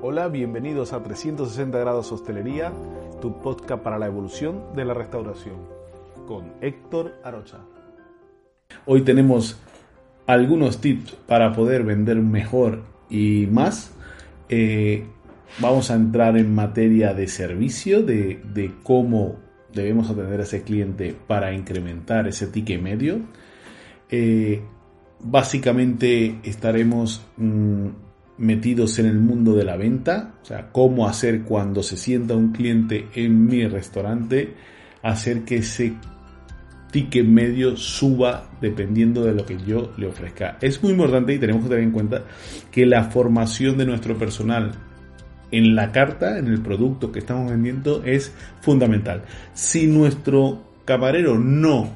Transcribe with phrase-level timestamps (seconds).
[0.00, 2.72] Hola, bienvenidos a 360 grados Hostelería,
[3.20, 5.56] tu podcast para la evolución de la restauración,
[6.28, 7.58] con Héctor Arocha.
[8.86, 9.58] Hoy tenemos
[10.28, 13.92] algunos tips para poder vender mejor y más.
[14.48, 15.04] Eh,
[15.58, 19.34] vamos a entrar en materia de servicio, de, cómo
[19.74, 23.18] debemos atender a ese cliente para incrementar ese ticket medio.
[24.08, 24.62] Eh,
[25.18, 27.26] básicamente estaremos...
[27.36, 28.06] Mm,
[28.38, 32.52] metidos en el mundo de la venta, o sea, cómo hacer cuando se sienta un
[32.52, 34.54] cliente en mi restaurante,
[35.02, 35.94] hacer que ese
[36.90, 40.56] ticket medio suba dependiendo de lo que yo le ofrezca.
[40.60, 42.24] Es muy importante y tenemos que tener en cuenta
[42.70, 44.72] que la formación de nuestro personal
[45.50, 49.22] en la carta, en el producto que estamos vendiendo, es fundamental.
[49.52, 51.90] Si nuestro camarero no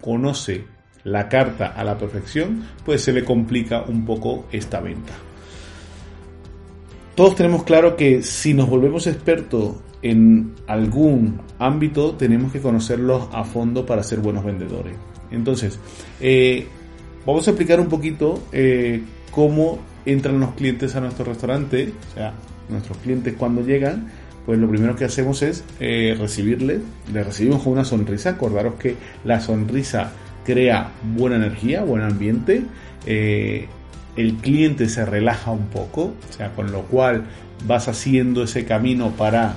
[0.00, 0.64] conoce
[1.04, 5.12] la carta a la perfección, pues se le complica un poco esta venta
[7.20, 13.44] todos tenemos claro que si nos volvemos expertos en algún ámbito, tenemos que conocerlos a
[13.44, 14.94] fondo para ser buenos vendedores.
[15.30, 15.78] Entonces,
[16.18, 16.66] eh,
[17.26, 22.32] vamos a explicar un poquito eh, cómo entran los clientes a nuestro restaurante, o sea,
[22.70, 24.10] nuestros clientes cuando llegan,
[24.46, 26.80] pues lo primero que hacemos es eh, recibirles,
[27.12, 32.62] les recibimos con una sonrisa, acordaros que la sonrisa crea buena energía, buen ambiente,
[34.16, 37.24] el cliente se relaja un poco, o sea, con lo cual
[37.66, 39.56] vas haciendo ese camino para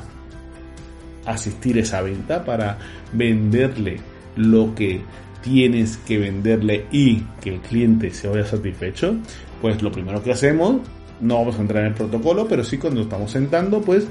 [1.26, 2.78] asistir a esa venta, para
[3.14, 4.00] venderle
[4.36, 5.02] lo que
[5.42, 9.16] tienes que venderle y que el cliente se vaya satisfecho,
[9.62, 10.82] pues lo primero que hacemos,
[11.22, 14.08] no vamos a entrar en el protocolo, pero sí cuando estamos sentando, pues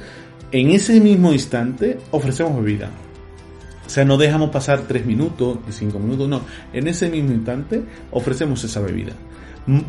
[0.52, 2.90] en ese mismo instante ofrecemos bebida.
[3.86, 6.42] O sea, no dejamos pasar tres minutos y cinco minutos, no.
[6.72, 9.12] En ese mismo instante ofrecemos esa bebida.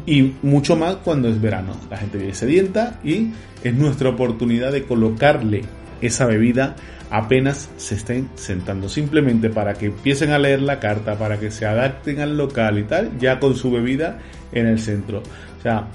[0.06, 1.76] Y mucho más cuando es verano.
[1.90, 3.32] La gente viene sedienta y
[3.64, 5.64] es nuestra oportunidad de colocarle
[6.02, 6.76] esa bebida
[7.14, 8.90] apenas se estén sentando.
[8.90, 12.84] Simplemente para que empiecen a leer la carta, para que se adapten al local y
[12.84, 14.20] tal, ya con su bebida
[14.52, 15.22] en el centro.
[15.60, 15.90] O sea,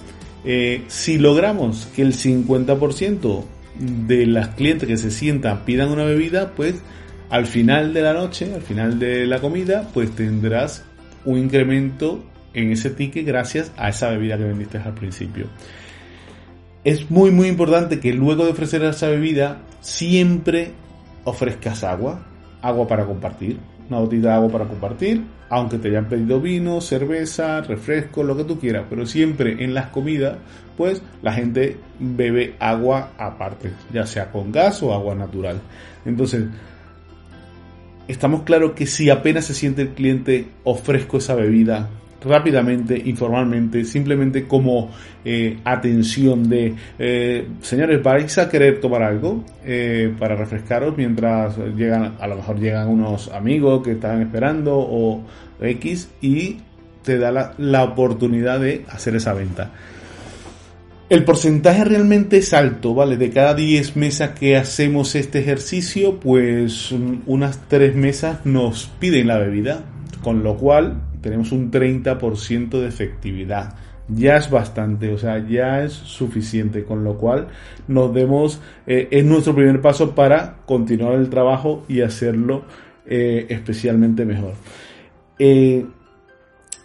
[0.45, 3.45] eh, si logramos que el 50%
[4.07, 6.77] de las clientes que se sientan pidan una bebida, pues
[7.31, 10.85] al final de la noche, al final de la comida, pues tendrás
[11.25, 12.25] un incremento
[12.59, 15.47] en ese ticket gracias a esa bebida que vendiste al principio.
[16.85, 20.73] Es muy muy importante que luego de ofrecer esa bebida siempre
[21.25, 22.27] ofrezcas agua,
[22.63, 23.59] agua para compartir,
[23.89, 28.45] una botella de agua para compartir, aunque te hayan pedido vino, cerveza, refresco, lo que
[28.45, 30.37] tú quieras, pero siempre en las comidas,
[30.77, 35.61] pues la gente bebe agua aparte, ya sea con gas o agua natural.
[36.05, 36.45] Entonces,
[38.09, 41.89] estamos claros que si apenas se siente el cliente, ofrezco esa bebida
[42.25, 44.91] rápidamente, informalmente, simplemente como
[45.25, 52.17] eh, atención de, eh, señores, vais a querer tomar algo eh, para refrescaros mientras llegan,
[52.19, 55.23] a lo mejor llegan unos amigos que están esperando o
[55.61, 56.59] X y
[57.03, 59.71] te da la, la oportunidad de hacer esa venta.
[61.09, 63.17] El porcentaje realmente es alto, ¿vale?
[63.17, 66.93] De cada 10 mesas que hacemos este ejercicio, pues
[67.25, 69.85] unas 3 mesas nos piden la bebida,
[70.23, 73.75] con lo cual tenemos un 30% de efectividad.
[74.09, 77.49] Ya es bastante, o sea, ya es suficiente, con lo cual
[77.89, 82.65] nos demos, eh, es nuestro primer paso para continuar el trabajo y hacerlo
[83.07, 84.55] eh, especialmente mejor.
[85.39, 85.85] Eh,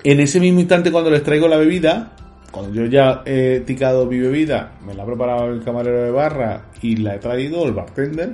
[0.03, 2.11] en ese mismo instante cuando les traigo la bebida,
[2.51, 6.65] cuando yo ya he ticado mi bebida, me la ha preparado el camarero de barra
[6.81, 8.33] y la he traído, el bartender,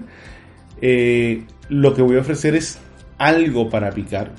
[1.70, 2.80] lo que voy a ofrecer es
[3.20, 4.32] algo para picar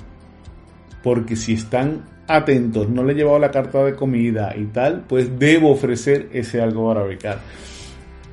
[1.03, 5.37] porque si están atentos, no le he llevado la carta de comida y tal, pues
[5.37, 7.39] debo ofrecer ese algo para becar.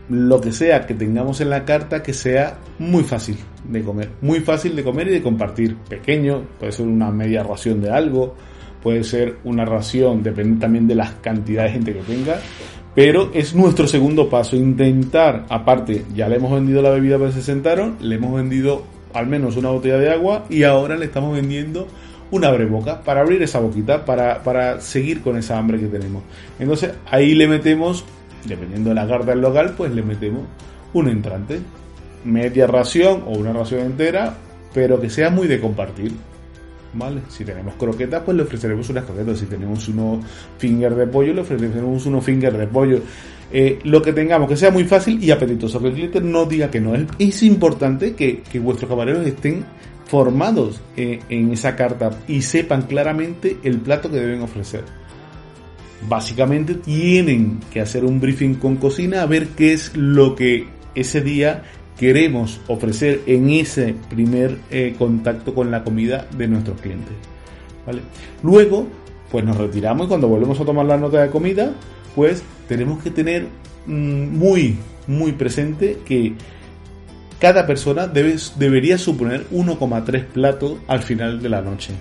[0.09, 3.37] Lo que sea que tengamos en la carta que sea muy fácil
[3.69, 5.77] de comer, muy fácil de comer y de compartir.
[5.89, 8.34] Pequeño, puede ser una media ración de algo,
[8.83, 12.39] puede ser una ración, depende también de las cantidades de gente que tenga,
[12.95, 17.42] pero es nuestro segundo paso, intentar, aparte, ya le hemos vendido la bebida para se
[17.42, 18.83] sentaron, le hemos vendido
[19.13, 21.87] al menos una botella de agua y ahora le estamos vendiendo
[22.30, 26.22] un abre boca, para abrir esa boquita, para, para seguir con esa hambre que tenemos.
[26.59, 28.04] Entonces ahí le metemos,
[28.45, 30.42] dependiendo de la carta del local, pues le metemos
[30.92, 31.60] un entrante,
[32.25, 34.34] media ración o una ración entera,
[34.75, 36.13] pero que sea muy de compartir.
[36.95, 37.21] ¿Vale?
[37.28, 39.39] Si tenemos croquetas, pues le ofreceremos unas croquetas.
[39.39, 40.25] Si tenemos unos
[40.57, 43.01] finger de pollo, le ofreceremos unos finger de pollo.
[43.53, 46.71] Eh, lo que tengamos, que sea muy fácil y apetitoso, que el cliente no diga
[46.71, 46.95] que no.
[47.19, 49.65] Es, importante que, que vuestros camareros estén
[50.09, 54.84] formados en esa carta y sepan claramente el plato que deben ofrecer.
[56.09, 61.21] básicamente tienen que hacer un briefing con cocina a ver qué es lo que ese
[61.21, 61.63] día
[61.99, 67.13] queremos ofrecer en ese primer eh, contacto con la comida de nuestros clientes.
[68.43, 68.87] Luego,
[69.31, 71.72] pues nos retiramos y cuando volvemos a tomar la nota de comida,
[72.15, 73.49] pues tenemos que tener
[73.87, 74.77] mm, muy,
[75.07, 76.34] muy presente que
[77.39, 81.93] cada persona debe, debería suponer 1,3 platos al final de la noche.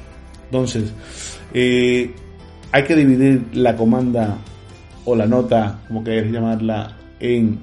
[0.45, 0.94] Entonces,
[1.54, 2.12] eh,
[2.72, 4.38] hay que dividir la comanda
[5.06, 7.60] o la nota, como queréis llamarla, en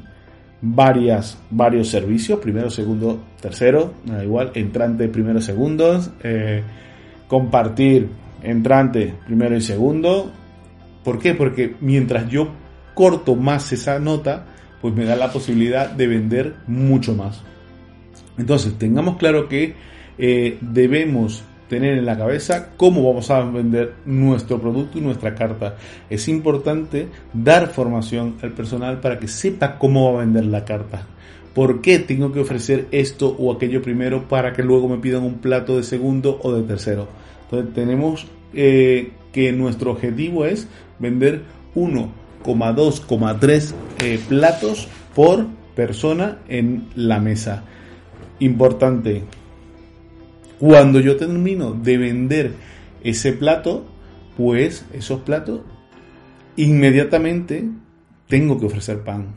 [0.61, 6.63] varias, varios servicios, primero, segundo, tercero, da igual, entrante, primero, segundos, eh,
[7.29, 8.09] compartir
[8.43, 10.31] entrante, primero y segundo.
[11.03, 11.35] ¿Por qué?
[11.35, 12.49] Porque mientras yo
[12.95, 14.47] corto más esa nota,
[14.81, 17.43] pues me da la posibilidad de vender mucho más.
[18.39, 19.75] Entonces, tengamos claro que
[20.19, 25.77] eh, debemos tener en la cabeza cómo vamos a vender nuestro producto y nuestra carta.
[26.11, 31.07] Es importante dar formación al personal para que sepa cómo va a vender la carta.
[31.55, 35.39] ¿Por qué tengo que ofrecer esto o aquello primero para que luego me pidan un
[35.39, 37.09] plato de segundo o de tercero?
[37.45, 41.43] Entonces tenemos eh, que nuestro objetivo es vender
[41.75, 43.73] 1,2,3
[44.03, 45.47] eh, platos por
[45.77, 47.65] persona en la mesa.
[48.41, 49.23] Importante,
[50.59, 52.53] cuando yo termino de vender
[53.03, 53.87] ese plato,
[54.37, 55.61] pues esos platos
[56.57, 57.65] inmediatamente
[58.29, 59.35] tengo que ofrecer pan.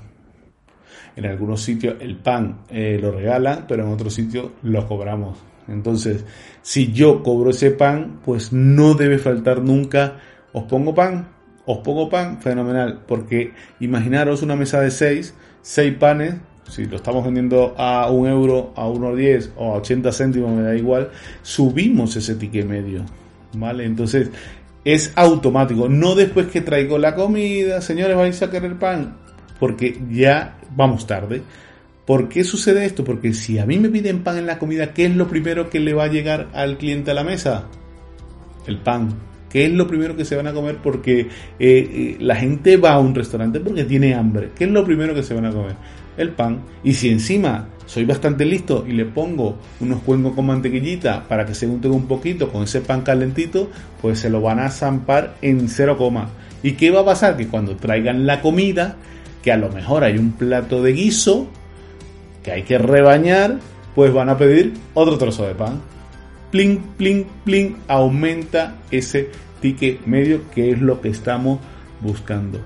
[1.15, 5.38] En algunos sitios el pan eh, lo regalan, pero en otros sitios lo cobramos.
[5.67, 6.23] Entonces,
[6.61, 10.19] si yo cobro ese pan, pues no debe faltar nunca,
[10.53, 11.27] os pongo pan,
[11.65, 16.35] os pongo pan, fenomenal, porque imaginaros una mesa de seis, seis panes,
[16.69, 20.75] si lo estamos vendiendo a un euro, a 1,10 o a 80 céntimos, me da
[20.75, 21.09] igual,
[21.41, 23.03] subimos ese ticket medio,
[23.53, 23.85] ¿vale?
[23.85, 24.29] Entonces,
[24.83, 29.17] es automático, no después que traigo la comida, señores, vais a querer pan,
[29.59, 31.41] porque ya vamos tarde.
[32.05, 33.03] ¿Por qué sucede esto?
[33.03, 35.81] Porque si a mí me piden pan en la comida, ¿qué es lo primero que
[35.81, 37.65] le va a llegar al cliente a la mesa?
[38.65, 39.13] El pan.
[39.49, 40.77] ¿Qué es lo primero que se van a comer?
[40.81, 41.27] Porque eh,
[41.59, 44.51] eh, la gente va a un restaurante porque tiene hambre.
[44.55, 45.75] ¿Qué es lo primero que se van a comer?
[46.17, 46.61] El pan.
[46.83, 51.55] Y si encima soy bastante listo y le pongo unos cuencos con mantequillita para que
[51.55, 53.69] se unten un poquito con ese pan calentito,
[54.01, 56.29] pues se lo van a zampar en cero coma.
[56.63, 57.37] ¿Y qué va a pasar?
[57.37, 58.97] Que cuando traigan la comida,
[59.41, 61.47] que a lo mejor hay un plato de guiso,
[62.43, 63.59] que hay que rebañar,
[63.95, 65.81] pues van a pedir otro trozo de pan.
[66.51, 69.29] Pling, pling, pling, aumenta ese
[69.61, 71.59] ticket medio que es lo que estamos
[72.01, 72.59] buscando.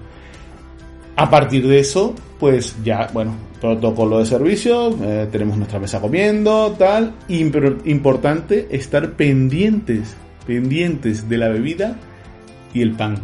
[1.22, 6.76] A partir de eso, pues ya, bueno, protocolo de servicio, eh, tenemos nuestra mesa comiendo,
[6.80, 7.14] tal.
[7.28, 10.16] Importante estar pendientes,
[10.48, 11.96] pendientes de la bebida
[12.74, 13.20] y el pan.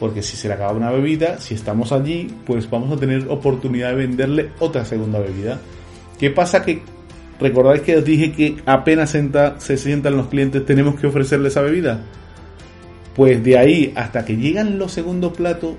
[0.00, 3.90] Porque si se le acaba una bebida, si estamos allí, pues vamos a tener oportunidad
[3.90, 5.60] de venderle otra segunda bebida.
[6.18, 6.64] ¿Qué pasa?
[6.64, 6.80] Que
[7.38, 12.00] recordáis que os dije que apenas se sientan los clientes tenemos que ofrecerles esa bebida.
[13.14, 15.74] Pues de ahí hasta que llegan los segundos platos,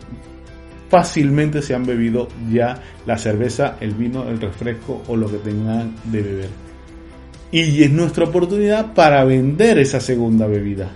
[0.90, 5.96] fácilmente se han bebido ya la cerveza, el vino, el refresco o lo que tengan
[6.06, 6.50] de beber.
[7.52, 10.90] Y es nuestra oportunidad para vender esa segunda bebida.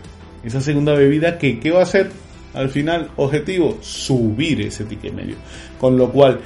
[0.44, 2.10] Esa segunda bebida que, ¿qué va a hacer?
[2.54, 5.36] Al final, objetivo, subir ese ticket medio.
[5.80, 6.42] Con lo cual,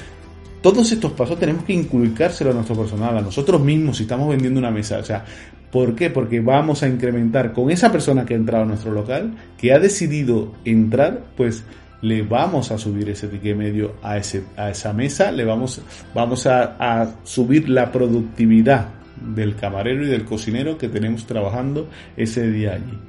[0.62, 4.59] todos estos pasos tenemos que inculcárselo a nuestro personal, a nosotros mismos si estamos vendiendo
[4.59, 4.99] una mesa.
[4.99, 5.25] O sea,
[5.71, 6.11] ¿por qué?
[6.11, 9.80] Porque vamos a incrementar con esa persona que ha entrado a nuestro local, que ha
[9.80, 11.64] decidido entrar, pues
[12.06, 15.81] le vamos a subir ese ticket medio a, ese, a esa mesa, le vamos,
[16.14, 18.90] vamos a, subir la productividad
[19.33, 23.00] del camarero y del cocinero que tenemos trabajando ese día allí.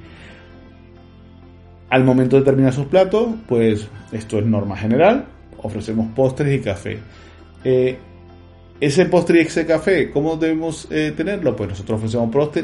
[1.89, 5.25] Al momento de terminar sus platos, pues esto es norma general,
[5.61, 6.97] ofrecemos postres y café.
[7.63, 7.97] Eh,
[8.79, 11.55] ese postre y ese café, ¿cómo debemos eh, tenerlo?
[11.55, 12.63] Pues nosotros ofrecemos postre,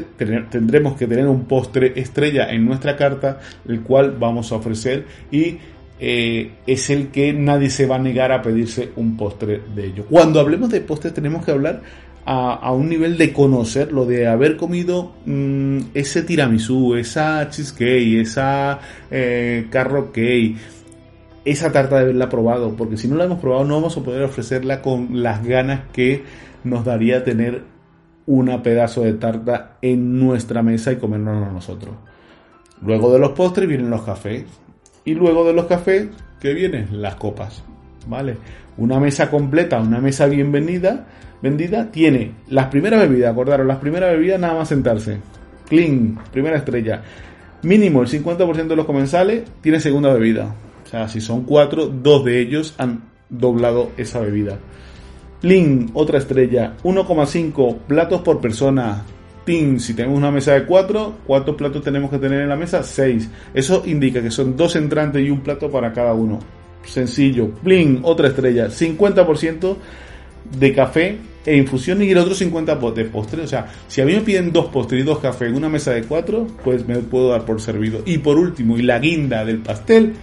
[0.50, 3.38] tendremos que tener un postre estrella en nuestra carta,
[3.68, 5.58] el cual vamos a ofrecer y
[5.98, 10.06] eh, es el que nadie se va a negar a pedirse un postre de ello.
[10.10, 11.82] Cuando hablemos de postre tenemos que hablar
[12.26, 20.56] a, un nivel de conocerlo, de haber comido mm, ese tiramisú, esa cheesecake, esa cake,
[21.44, 24.22] esa tarta de haberla probado, porque si no la hemos probado no vamos a poder
[24.22, 26.24] ofrecerla con las ganas que
[26.64, 27.62] nos daría tener
[28.26, 31.94] una pedazo de tarta en nuestra mesa y comérnoslo nosotros.
[32.80, 34.44] Luego de los postres vienen los cafés
[35.04, 36.08] y luego de los cafés,
[36.40, 37.02] ¿qué vienen?
[37.02, 37.62] Las copas,
[38.06, 38.36] ¿vale?
[38.76, 41.06] Una mesa completa, una mesa bien vendida,
[41.92, 45.18] tiene las primeras bebidas, acordaros, las primeras bebidas nada más sentarse.
[45.68, 47.02] Clean, primera estrella.
[47.62, 52.22] Mínimo el 50% de los comensales tiene segunda bebida O sea, si son cuatro, dos
[52.22, 54.58] de ellos han doblado esa bebida.
[55.42, 59.02] Lin, otra estrella, 1,5 platos por persona.
[59.44, 62.82] Pin, si tenemos una mesa de cuatro, ¿cuántos platos tenemos que tener en la mesa?
[62.82, 63.28] Seis.
[63.52, 66.38] Eso indica que son dos entrantes y un plato para cada uno.
[66.84, 67.50] Sencillo.
[67.62, 69.76] Blin, otra estrella, 50%
[70.58, 73.42] de café e infusión y el otro 50 de postre.
[73.42, 75.92] O sea, si a mí me piden dos postres y dos cafés en una mesa
[75.92, 78.02] de cuatro, pues me puedo dar por servido.
[78.06, 80.14] Y por último, y la guinda del pastel,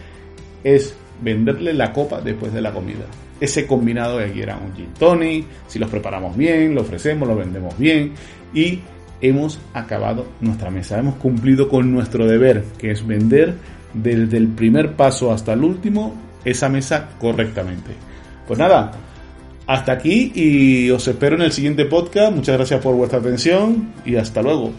[0.63, 3.05] es venderle la copa después de la comida.
[3.39, 7.35] Ese combinado de aquí era un gin tonic, si los preparamos bien, lo ofrecemos, lo
[7.35, 8.13] vendemos bien
[8.53, 8.79] y
[9.21, 10.99] hemos acabado nuestra mesa.
[10.99, 13.55] Hemos cumplido con nuestro deber, que es vender
[13.93, 17.91] desde el primer paso hasta el último esa mesa correctamente.
[18.47, 18.91] Pues nada,
[19.67, 22.33] hasta aquí y os espero en el siguiente podcast.
[22.33, 24.71] Muchas gracias por vuestra atención y hasta luego.